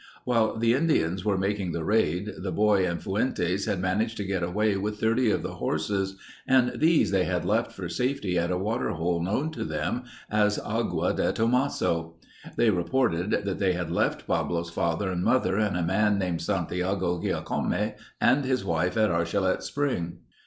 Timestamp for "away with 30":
4.41-5.29